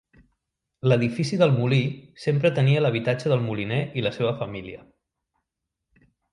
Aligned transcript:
L'edifici 0.91 1.37
del 1.41 1.53
molí 1.57 1.79
sempre 2.23 2.51
tenia 2.61 2.83
l'habitatge 2.85 3.31
del 3.35 3.45
moliner 3.45 3.81
i 4.01 4.07
la 4.07 4.15
seva 4.19 4.35
família. 4.43 4.83